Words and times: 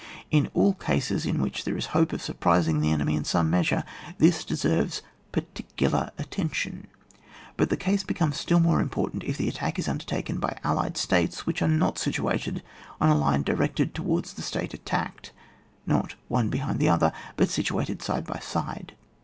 In 0.31 0.49
all 0.55 0.73
cases 0.73 1.27
in 1.27 1.39
which 1.39 1.63
there 1.63 1.77
is 1.77 1.85
a 1.85 1.89
hope 1.89 2.11
of 2.11 2.23
surprising 2.23 2.79
the 2.81 2.89
enemy 2.91 3.15
in 3.15 3.23
some 3.23 3.51
measure, 3.51 3.83
this 4.17 4.43
deserves 4.43 5.03
particular 5.31 6.09
attention. 6.17 6.87
But 7.55 7.69
the 7.69 7.77
case 7.77 8.01
becomes 8.03 8.37
still 8.39 8.59
more 8.59 8.81
im 8.81 8.89
portant 8.89 9.23
if 9.25 9.37
the 9.37 9.47
attack 9.47 9.77
is 9.77 9.87
undertaken 9.87 10.39
by 10.39 10.57
allied 10.63 10.97
States 10.97 11.45
which 11.45 11.61
are 11.61 11.67
not 11.67 11.99
situated 11.99 12.63
on 12.99 13.09
a 13.09 13.15
line 13.15 13.43
directed 13.43 13.93
towards 13.93 14.33
the 14.33 14.41
Stat« 14.41 14.73
attacked— 14.73 15.33
^not 15.87 16.15
one 16.29 16.49
behind 16.49 16.79
the 16.79 16.89
other— 16.89 17.13
but 17.37 17.49
situated 17.51 18.01
side 18.01 18.25
by 18.25 18.39
side. 18.39 18.95